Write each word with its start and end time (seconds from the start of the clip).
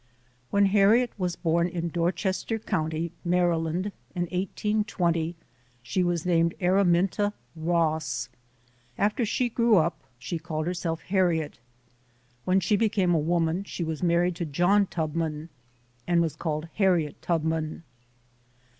When 0.49 0.65
Harriet 0.65 1.11
was 1.19 1.35
born 1.35 1.67
in 1.67 1.89
Dorchester 1.89 2.57
County, 2.57 3.11
Maryland, 3.23 3.91
in 4.15 4.23
1820, 4.23 5.35
she 5.83 6.03
was 6.03 6.25
named 6.25 6.55
Araminta 6.59 7.33
Ross. 7.55 8.27
After 8.97 9.27
she 9.27 9.47
grew 9.47 9.75
up, 9.77 9.99
she 10.17 10.39
called 10.39 10.65
herself 10.65 11.03
Har 11.11 11.27
riet. 11.29 11.59
When 12.45 12.59
she 12.59 12.75
became 12.75 13.13
a 13.13 13.19
woman 13.19 13.63
she 13.63 13.83
was 13.83 14.01
married 14.01 14.35
to 14.37 14.45
John 14.45 14.87
Tubman 14.87 15.49
and 16.07 16.19
was 16.19 16.35
called 16.35 16.67
Harriet 16.77 17.21
Tubman. 17.21 17.83